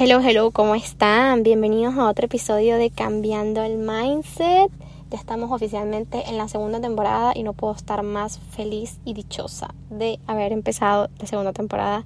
[0.00, 1.42] Hello, hello, ¿cómo están?
[1.42, 4.70] Bienvenidos a otro episodio de Cambiando el Mindset.
[5.10, 9.74] Ya estamos oficialmente en la segunda temporada y no puedo estar más feliz y dichosa
[9.90, 12.04] de haber empezado la segunda temporada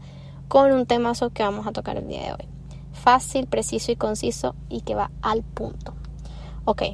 [0.48, 2.48] con un temazo que vamos a tocar el día de hoy.
[2.94, 5.92] Fácil, preciso y conciso y que va al punto.
[6.64, 6.84] Ok,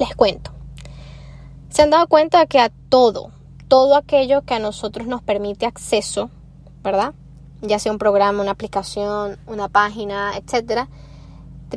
[0.00, 0.50] les cuento.
[1.68, 3.30] Se han dado cuenta que a todo,
[3.68, 6.28] todo aquello que a nosotros nos permite acceso,
[6.82, 7.14] ¿verdad?
[7.62, 10.88] Ya sea un programa, una aplicación, una página, etcétera,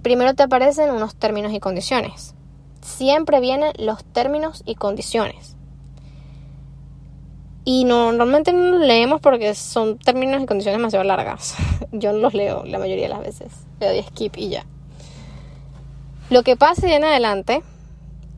[0.01, 2.35] primero te aparecen unos términos y condiciones.
[2.81, 5.55] Siempre vienen los términos y condiciones.
[7.65, 11.55] Y normalmente no los leemos porque son términos y condiciones demasiado largas.
[11.91, 13.53] Yo no los leo la mayoría de las veces.
[13.79, 14.65] Le doy skip y ya.
[16.29, 17.63] Lo que pase en adelante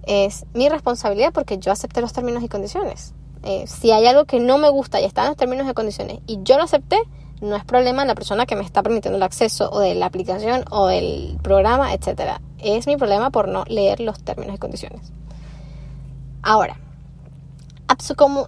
[0.05, 3.13] es mi responsabilidad porque yo acepté los términos y condiciones.
[3.43, 6.19] Eh, si hay algo que no me gusta y está en los términos y condiciones
[6.27, 6.97] y yo lo acepté,
[7.45, 10.65] no es problema la persona que me está permitiendo el acceso o de la aplicación
[10.69, 12.39] o del programa, etc.
[12.59, 15.11] Es mi problema por no leer los términos y condiciones.
[16.41, 16.77] Ahora,
[18.15, 18.47] como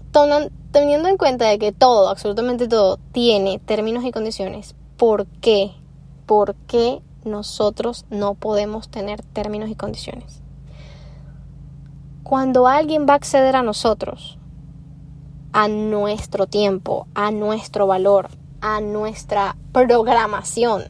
[0.71, 5.71] teniendo en cuenta de que todo, absolutamente todo, tiene términos y condiciones, ¿por qué?
[6.25, 10.41] ¿Por qué nosotros no podemos tener términos y condiciones?
[12.23, 14.37] Cuando alguien va a acceder a nosotros,
[15.53, 18.29] a nuestro tiempo, a nuestro valor,
[18.67, 20.83] a nuestra programación,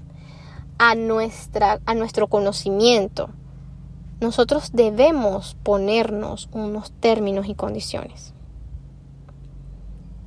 [0.79, 3.29] a, nuestra, a nuestro conocimiento.
[4.19, 8.33] Nosotros debemos ponernos unos términos y condiciones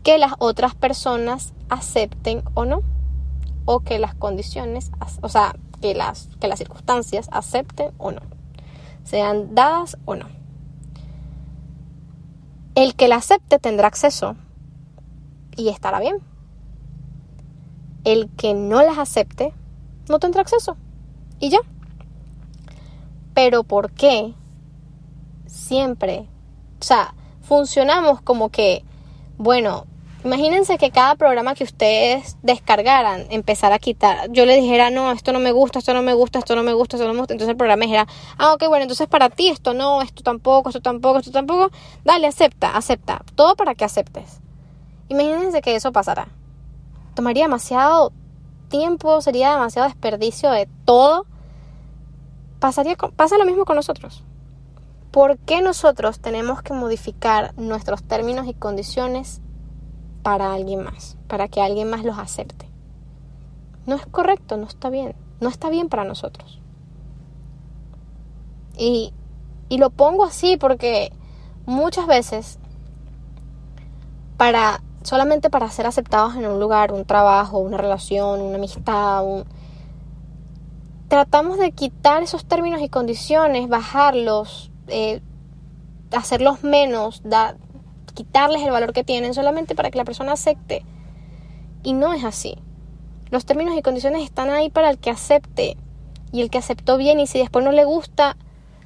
[0.05, 2.83] que las otras personas acepten o no,
[3.65, 8.23] o que las condiciones, o sea, que las, que las circunstancias acepten o no,
[9.03, 10.27] sean dadas o no.
[12.77, 14.37] El que la acepte tendrá acceso
[15.56, 16.30] y estará bien
[18.05, 19.53] el que no las acepte
[20.09, 20.77] no tendrá acceso.
[21.39, 21.61] Y ya.
[23.34, 24.34] Pero ¿por qué
[25.47, 26.27] siempre?
[26.81, 28.84] O sea, funcionamos como que,
[29.38, 29.87] bueno,
[30.25, 35.32] imagínense que cada programa que ustedes descargaran empezara a quitar, yo le dijera, no, esto
[35.32, 37.34] no me gusta, esto no me gusta, esto no me gusta, esto no me gusta,
[37.34, 38.06] entonces el programa dijera,
[38.37, 41.71] ah, ok, bueno, entonces para ti esto no, esto tampoco, esto tampoco, esto tampoco,
[42.05, 44.41] dale, acepta, acepta, todo para que aceptes.
[45.09, 46.28] Imagínense que eso pasara
[47.20, 48.12] tomaría demasiado
[48.69, 51.26] tiempo, sería demasiado desperdicio de todo.
[52.60, 54.25] Pasaría, pasa lo mismo con nosotros.
[55.10, 59.42] ¿Por qué nosotros tenemos que modificar nuestros términos y condiciones
[60.22, 61.19] para alguien más?
[61.28, 62.70] Para que alguien más los acepte.
[63.84, 65.14] No es correcto, no está bien.
[65.41, 66.58] No está bien para nosotros.
[68.78, 69.12] Y,
[69.69, 71.12] y lo pongo así porque
[71.66, 72.58] muchas veces
[74.38, 79.25] para solamente para ser aceptados en un lugar, un trabajo, una relación, una amistad,
[81.09, 85.21] tratamos de quitar esos términos y condiciones, bajarlos, eh,
[86.12, 87.22] hacerlos menos,
[88.15, 90.84] quitarles el valor que tienen solamente para que la persona acepte.
[91.82, 92.56] Y no es así.
[93.31, 95.77] Los términos y condiciones están ahí para el que acepte.
[96.32, 98.37] Y el que aceptó bien y si después no le gusta,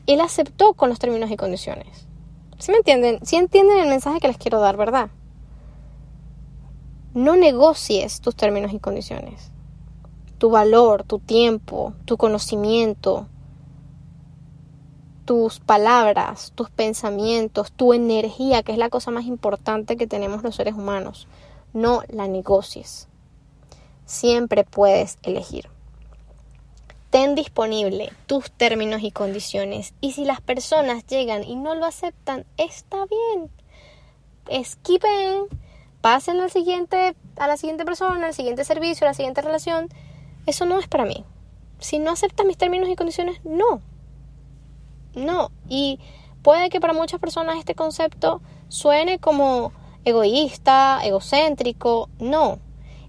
[0.07, 2.07] él aceptó con los términos y condiciones.
[2.59, 3.19] ¿Sí me entienden?
[3.23, 5.11] Sí entienden el mensaje que les quiero dar, ¿verdad?
[7.15, 9.53] No negocies tus términos y condiciones.
[10.39, 13.29] Tu valor, tu tiempo, tu conocimiento,
[15.25, 20.57] tus palabras, tus pensamientos, tu energía, que es la cosa más importante que tenemos los
[20.57, 21.29] seres humanos.
[21.73, 23.09] No la negocies.
[24.05, 25.69] Siempre puedes elegir.
[27.11, 32.45] Ten disponible tus términos y condiciones y si las personas llegan y no lo aceptan,
[32.57, 33.51] está bien.
[34.49, 35.47] Esquipen
[36.05, 39.89] pasen al siguiente, a la siguiente persona, al siguiente servicio, a la siguiente relación,
[40.45, 41.25] eso no es para mí.
[41.79, 43.81] Si no aceptas mis términos y condiciones, no.
[45.15, 45.51] No.
[45.67, 45.99] Y
[46.43, 49.73] puede que para muchas personas este concepto suene como
[50.05, 52.11] egoísta, egocéntrico.
[52.19, 52.59] No.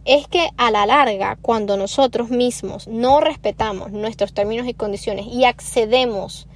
[0.06, 5.44] Es que a la larga, cuando nosotros mismos no respetamos nuestros términos y condiciones y
[5.44, 6.48] accedemos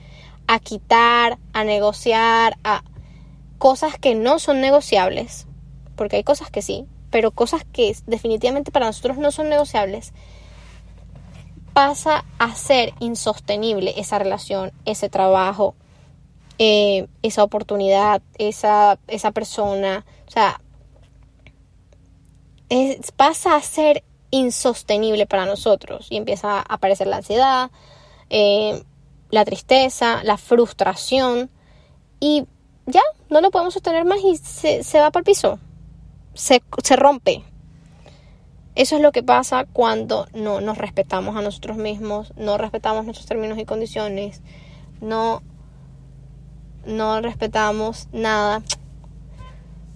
[0.48, 2.86] a quitar, a negociar, a
[3.58, 5.49] cosas que no son negociables,
[6.00, 10.14] porque hay cosas que sí, pero cosas que definitivamente para nosotros no son negociables,
[11.74, 15.76] pasa a ser insostenible esa relación, ese trabajo,
[16.58, 20.62] eh, esa oportunidad, esa, esa persona, o sea,
[23.18, 27.72] pasa a ser insostenible para nosotros y empieza a aparecer la ansiedad,
[28.30, 28.82] eh,
[29.32, 31.50] la tristeza, la frustración
[32.22, 32.46] y
[32.86, 35.60] ya no lo podemos sostener más y se, se va para el piso
[36.34, 36.62] se,
[36.96, 37.44] rompe.
[38.76, 43.28] Eso es lo que pasa cuando no nos respetamos a nosotros mismos, no respetamos nuestros
[43.28, 44.42] términos y condiciones,
[45.02, 45.42] no,
[46.86, 48.64] no respetamos nada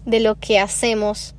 [0.06, 1.36] de lo que hacemos,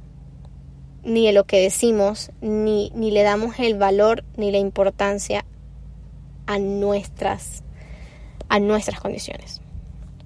[1.02, 5.44] ni de lo que decimos, ni, ni le damos el valor ni la importancia
[6.46, 7.62] a nuestras,
[8.48, 9.60] a nuestras condiciones,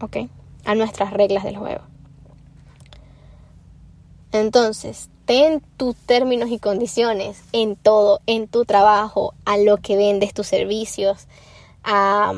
[0.00, 0.28] ¿ok?
[0.64, 1.87] A nuestras reglas del juego.
[4.32, 10.34] Entonces, ten tus términos y condiciones en todo, en tu trabajo, a lo que vendes
[10.34, 11.26] tus servicios,
[11.84, 12.34] a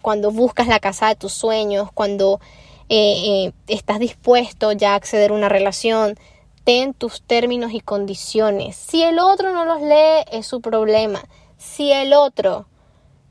[0.00, 2.40] cuando buscas la casa de tus sueños, cuando
[2.88, 6.16] eh, eh, estás dispuesto ya a acceder a una relación,
[6.64, 8.76] ten tus términos y condiciones.
[8.76, 11.22] Si el otro no los lee, es su problema.
[11.56, 12.66] Si el otro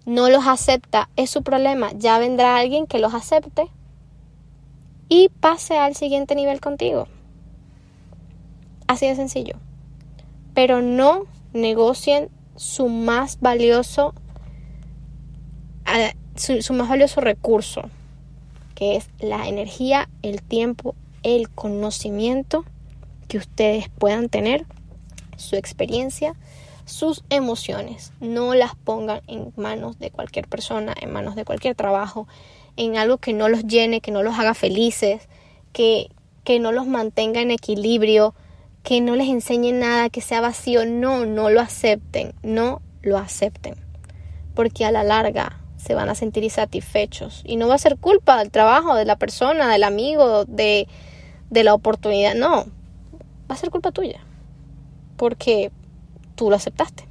[0.05, 1.91] no los acepta, es su problema.
[1.93, 3.69] Ya vendrá alguien que los acepte
[5.09, 7.07] y pase al siguiente nivel contigo.
[8.91, 9.55] Así de sencillo.
[10.53, 11.23] Pero no
[11.53, 12.27] negocien
[12.57, 14.13] su más valioso,
[16.35, 17.83] su, más valioso recurso,
[18.75, 20.93] que es la energía, el tiempo,
[21.23, 22.65] el conocimiento
[23.29, 24.65] que ustedes puedan tener,
[25.37, 26.35] su experiencia,
[26.83, 28.11] sus emociones.
[28.19, 32.27] No las pongan en manos de cualquier persona, en manos de cualquier trabajo,
[32.75, 35.29] en algo que no los llene, que no los haga felices,
[35.71, 36.09] que,
[36.43, 38.35] que no los mantenga en equilibrio,
[38.83, 40.85] que no les enseñe nada, que sea vacío.
[40.85, 43.75] No, no lo acepten, no lo acepten.
[44.55, 47.41] Porque a la larga se van a sentir insatisfechos.
[47.45, 50.87] Y no va a ser culpa del trabajo, de la persona, del amigo, de,
[51.49, 52.35] de la oportunidad.
[52.35, 52.65] No,
[53.49, 54.21] va a ser culpa tuya.
[55.17, 55.71] Porque
[56.35, 57.05] tú lo aceptaste.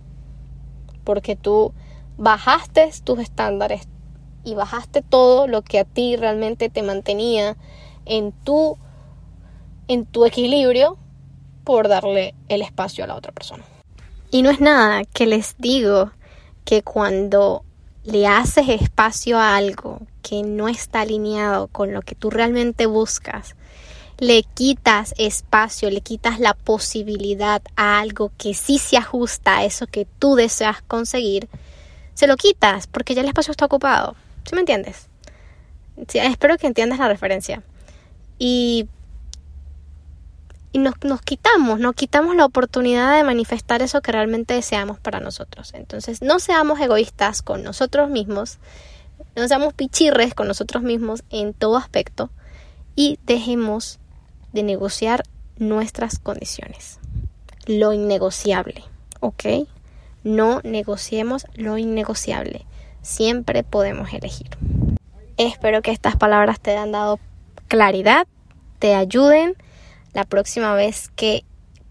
[1.05, 1.73] Porque tú
[2.17, 3.89] bajaste tus estándares
[4.45, 7.57] y bajaste todo lo que a ti realmente te mantenía
[8.07, 8.77] en tu
[9.89, 10.99] en tu equilibrio
[11.65, 13.65] por darle el espacio a la otra persona.
[14.31, 16.13] Y no es nada que les digo
[16.65, 17.65] que cuando
[18.05, 23.57] le haces espacio a algo que no está alineado con lo que tú realmente buscas,
[24.19, 29.87] le quitas espacio, le quitas la posibilidad a algo que sí se ajusta a eso
[29.87, 31.49] que tú deseas conseguir,
[32.15, 34.15] se lo quitas porque ya el espacio está ocupado.
[34.45, 35.09] ¿Sí me entiendes?
[35.97, 37.63] espero que entiendas la referencia.
[38.39, 38.89] Y
[40.73, 45.21] y nos, nos quitamos, nos quitamos la oportunidad de manifestar eso que realmente deseamos para
[45.21, 45.73] nosotros.
[45.75, 48.59] Entonces, no seamos egoístas con nosotros mismos,
[49.37, 52.31] no seamos pichirres con nosotros mismos en todo aspecto
[52.95, 53.99] y dejemos
[54.53, 55.25] de negociar
[55.57, 56.99] nuestras condiciones.
[57.67, 58.85] Lo innegociable,
[59.21, 59.45] ¿ok?
[60.25, 62.67] No negociemos lo innegociable.
[63.03, 64.49] Siempre podemos elegir.
[65.37, 67.19] Espero que estas palabras te hayan dado
[67.69, 68.27] claridad,
[68.79, 69.57] te ayuden
[70.13, 71.45] la próxima vez que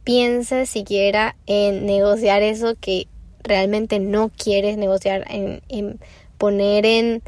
[0.03, 3.07] pienses siquiera en negociar eso que
[3.43, 5.99] realmente no quieres negociar, en, en
[6.37, 7.21] poner en,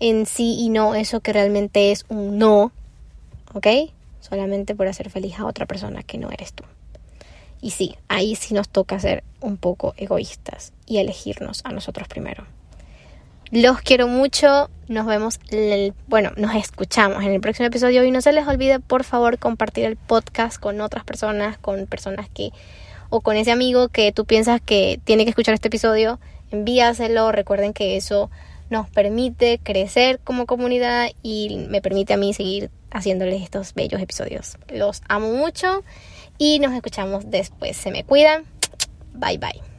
[0.00, 2.72] en sí y no eso que realmente es un no,
[3.54, 3.66] ¿ok?
[4.20, 6.64] Solamente por hacer feliz a otra persona que no eres tú.
[7.62, 12.46] Y sí, ahí sí nos toca ser un poco egoístas y elegirnos a nosotros primero.
[13.50, 14.70] Los quiero mucho.
[14.88, 15.38] Nos vemos,
[16.08, 19.84] bueno, nos escuchamos en el próximo episodio y no se les olvide por favor compartir
[19.84, 22.50] el podcast con otras personas, con personas que
[23.08, 26.18] o con ese amigo que tú piensas que tiene que escuchar este episodio,
[26.50, 27.32] envíaselo.
[27.32, 28.30] Recuerden que eso
[28.70, 34.56] nos permite crecer como comunidad y me permite a mí seguir haciéndoles estos bellos episodios.
[34.68, 35.82] Los amo mucho
[36.38, 37.76] y nos escuchamos después.
[37.76, 38.44] Se me cuidan.
[39.14, 39.69] Bye bye.